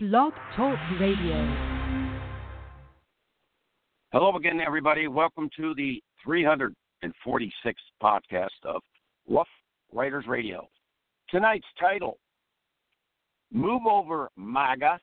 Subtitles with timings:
[0.00, 1.56] Blog Talk Radio.
[4.12, 5.08] Hello again, everybody.
[5.08, 6.70] Welcome to the 346th
[8.00, 8.80] podcast of
[9.28, 9.48] Rough
[9.92, 10.68] Riders Radio.
[11.28, 12.18] Tonight's title
[13.52, 15.00] Move Over MAGA.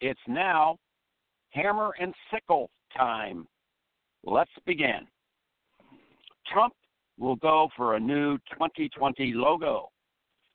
[0.00, 0.78] It's now
[1.50, 3.46] Hammer and Sickle time.
[4.24, 5.06] Let's begin.
[6.50, 6.72] Trump
[7.18, 9.90] will go for a new 2020 logo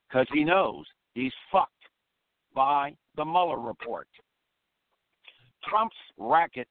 [0.09, 1.78] because he knows he's fucked
[2.53, 4.07] by the Mueller report.
[5.67, 6.67] Trump's racket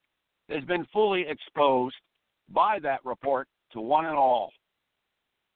[0.48, 1.96] has been fully exposed
[2.48, 4.50] by that report to one and all.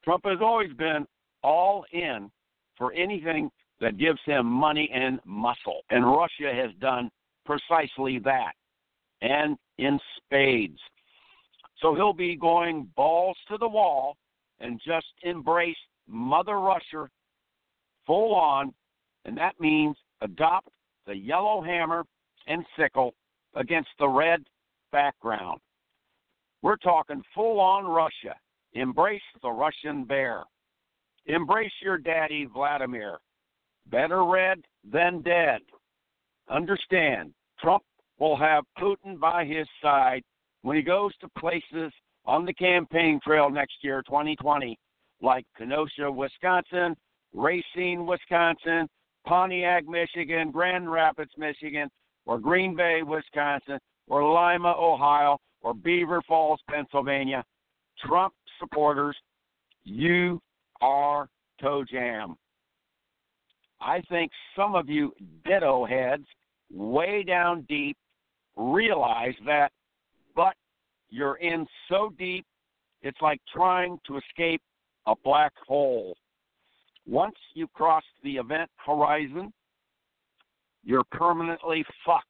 [0.04, 1.06] Trump has always been
[1.42, 2.30] all in
[2.76, 7.10] for anything that gives him money and muscle, and Russia has done
[7.44, 8.52] precisely that,
[9.22, 10.78] and in spades.
[11.80, 14.16] So he'll be going balls to the wall
[14.60, 15.76] and just embrace
[16.06, 17.08] Mother Russia
[18.06, 18.72] full on,
[19.24, 20.68] and that means adopt
[21.06, 22.04] the yellow hammer
[22.46, 23.14] and sickle
[23.54, 24.42] against the red
[24.90, 25.60] background.
[26.62, 28.36] We're talking full on Russia.
[28.74, 30.44] Embrace the Russian bear.
[31.26, 33.18] Embrace your daddy, Vladimir.
[33.90, 35.60] Better red than dead.
[36.48, 37.82] Understand, Trump
[38.18, 40.22] will have Putin by his side
[40.62, 41.92] when he goes to places
[42.24, 44.78] on the campaign trail next year, 2020,
[45.20, 46.94] like Kenosha, Wisconsin,
[47.34, 48.88] Racine, Wisconsin,
[49.26, 51.88] Pontiac, Michigan, Grand Rapids, Michigan,
[52.26, 57.44] or Green Bay, Wisconsin, or Lima, Ohio, or Beaver Falls, Pennsylvania.
[58.04, 59.16] Trump supporters,
[59.84, 60.40] you
[60.80, 61.28] are
[61.60, 62.36] toe jam.
[63.80, 65.12] I think some of you
[65.44, 66.26] ditto heads
[66.72, 67.96] way down deep
[68.56, 69.72] realize that,
[70.34, 70.54] but
[71.10, 72.44] you're in so deep,
[73.02, 74.62] it's like trying to escape
[75.06, 76.16] a black hole.
[77.06, 79.52] Once you cross the event horizon,
[80.84, 82.26] you're permanently fucked.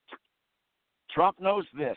[1.11, 1.97] Trump knows this.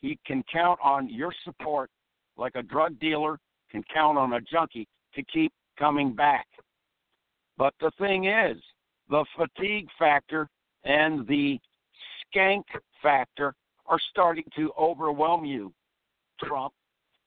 [0.00, 1.90] He can count on your support
[2.36, 3.38] like a drug dealer
[3.70, 6.46] can count on a junkie to keep coming back.
[7.56, 8.56] But the thing is,
[9.08, 10.48] the fatigue factor
[10.84, 11.58] and the
[12.34, 12.62] skank
[13.02, 13.54] factor
[13.86, 15.72] are starting to overwhelm you,
[16.42, 16.72] Trump,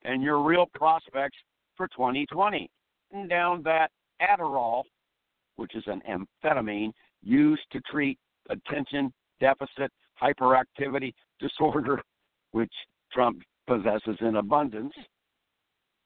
[0.04, 1.38] and your real prospects
[1.76, 2.70] for 2020.
[3.12, 3.92] And down that
[4.24, 4.84] Adderall,
[5.56, 6.92] which is an amphetamine
[7.22, 8.18] used to treat
[8.50, 9.92] attention deficit
[10.22, 12.02] hyperactivity disorder,
[12.52, 12.74] which
[13.12, 14.94] Trump possesses in abundance,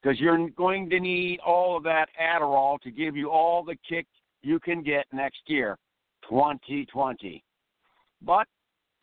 [0.01, 4.05] because you're going to need all of that Adderall to give you all the kick
[4.41, 5.77] you can get next year,
[6.29, 7.43] 2020.
[8.21, 8.47] But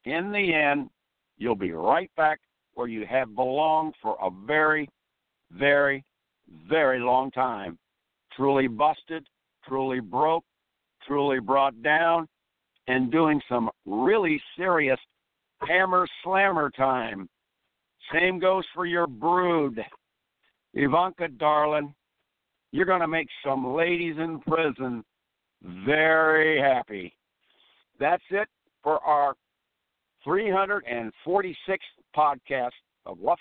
[0.05, 0.91] in the end,
[1.37, 2.41] you'll be right back
[2.75, 4.89] where you have belonged for a very,
[5.51, 6.05] very,
[6.69, 7.79] very long time
[8.37, 9.27] truly busted,
[9.67, 10.45] truly broke,
[11.07, 12.27] truly brought down,
[12.87, 14.99] and doing some really serious
[15.67, 17.29] hammer slammer time.
[18.13, 19.81] Same goes for your brood.
[20.75, 21.95] Ivanka, darling,
[22.73, 25.05] you're going to make some ladies in prison
[25.87, 27.15] very happy.
[27.99, 28.49] That's it
[28.83, 29.35] for our
[30.27, 31.55] 346th
[32.17, 32.71] podcast
[33.07, 33.39] of Rough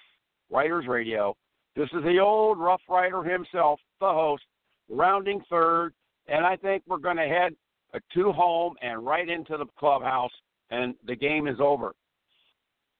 [0.49, 1.35] Riders Radio.
[1.75, 4.43] This is the old Rough Rider himself, the host,
[4.89, 5.94] rounding third,
[6.27, 7.55] and I think we're going uh, to head
[7.94, 10.31] a two home and right into the clubhouse,
[10.71, 11.94] and the game is over.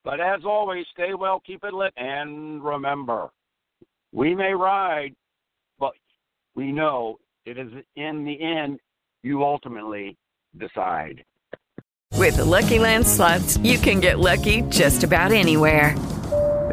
[0.04, 3.30] But as always, stay well, keep it lit, and remember,
[4.12, 5.14] we may ride,
[5.78, 5.92] but
[6.54, 8.78] we know it is in the end
[9.22, 10.16] you ultimately
[10.58, 11.24] decide.
[12.12, 15.96] With the Lucky Land slots, you can get lucky just about anywhere.